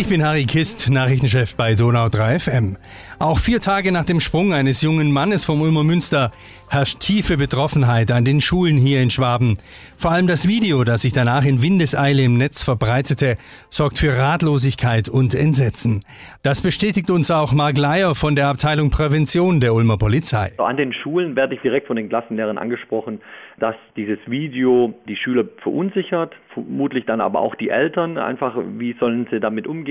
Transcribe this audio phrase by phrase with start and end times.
[0.00, 2.76] Ich bin Harry Kist, Nachrichtenchef bei Donau 3 FM.
[3.18, 6.30] Auch vier Tage nach dem Sprung eines jungen Mannes vom Ulmer Münster
[6.70, 9.58] herrscht tiefe Betroffenheit an den Schulen hier in Schwaben.
[9.96, 13.38] Vor allem das Video, das sich danach in Windeseile im Netz verbreitete,
[13.70, 16.04] sorgt für Ratlosigkeit und Entsetzen.
[16.44, 20.52] Das bestätigt uns auch Mark Leier von der Abteilung Prävention der Ulmer Polizei.
[20.58, 23.20] An den Schulen werde ich direkt von den Klassenlehrern angesprochen,
[23.58, 29.26] dass dieses Video die Schüler verunsichert, vermutlich dann aber auch die Eltern einfach, wie sollen
[29.32, 29.87] sie damit umgehen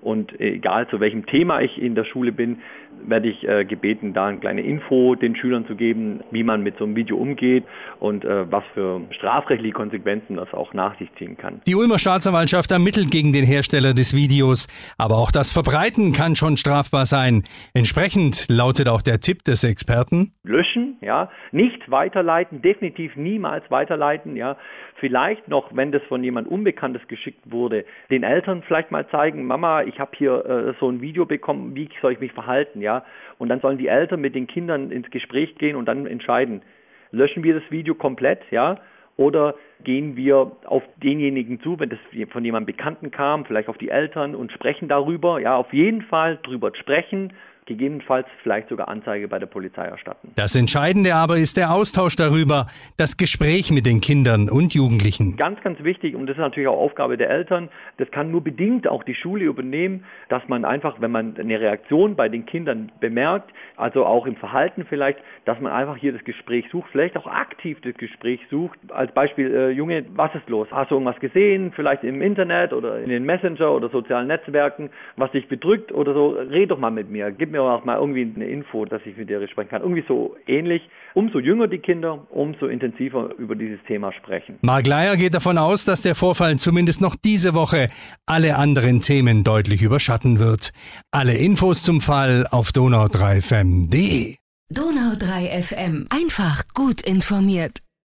[0.00, 2.62] und egal zu welchem Thema ich in der Schule bin,
[3.06, 6.78] werde ich äh, gebeten, da eine kleine Info den Schülern zu geben, wie man mit
[6.78, 7.64] so einem Video umgeht
[8.00, 11.60] und äh, was für strafrechtliche Konsequenzen das auch nach sich ziehen kann.
[11.66, 16.56] Die Ulmer Staatsanwaltschaft ermittelt gegen den Hersteller des Videos, aber auch das Verbreiten kann schon
[16.56, 17.42] strafbar sein.
[17.74, 20.32] Entsprechend lautet auch der Tipp des Experten.
[20.44, 24.56] Löschen, ja, nicht weiterleiten, definitiv niemals weiterleiten, ja.
[24.96, 29.82] Vielleicht noch, wenn das von jemand Unbekanntes geschickt wurde, den Eltern vielleicht mal zeigen, Mama,
[29.82, 33.04] ich habe hier äh, so ein Video bekommen, wie soll ich mich verhalten, ja?
[33.38, 36.62] Und dann sollen die Eltern mit den Kindern ins Gespräch gehen und dann entscheiden,
[37.10, 38.78] löschen wir das Video komplett, ja?
[39.16, 41.98] Oder gehen wir auf denjenigen zu, wenn das
[42.30, 45.38] von jemandem Bekannten kam, vielleicht auf die Eltern und sprechen darüber.
[45.38, 47.32] Ja, auf jeden Fall drüber sprechen,
[47.66, 50.32] gegebenenfalls vielleicht sogar Anzeige bei der Polizei erstatten.
[50.34, 55.36] Das Entscheidende aber ist der Austausch darüber, das Gespräch mit den Kindern und Jugendlichen.
[55.36, 57.68] Ganz, ganz wichtig und das ist natürlich auch Aufgabe der Eltern.
[57.98, 62.16] Das kann nur bedingt auch die Schule übernehmen, dass man einfach, wenn man eine Reaktion
[62.16, 66.64] bei den Kindern bemerkt, also auch im Verhalten vielleicht, dass man einfach hier das Gespräch
[66.70, 68.78] sucht, vielleicht auch aktiv das Gespräch sucht.
[68.88, 70.68] Als Beispiel, äh, Junge, was ist los?
[70.70, 71.72] Hast du irgendwas gesehen?
[71.74, 76.30] Vielleicht im Internet oder in den Messenger oder sozialen Netzwerken, was dich bedrückt oder so?
[76.30, 77.30] Red doch mal mit mir.
[77.30, 79.82] Gib mir auch mal irgendwie eine Info, dass ich mit dir sprechen kann.
[79.82, 80.82] Irgendwie so ähnlich.
[81.14, 84.58] Umso jünger die Kinder, umso intensiver über dieses Thema sprechen.
[84.62, 87.88] Mark Leier geht davon aus, dass der Vorfall zumindest noch diese Woche
[88.26, 90.72] alle anderen Themen deutlich überschatten wird.
[91.10, 94.36] Alle Infos zum Fall auf donau3fm.de.
[94.72, 96.06] Donau3fm.
[96.10, 97.80] Einfach gut informiert.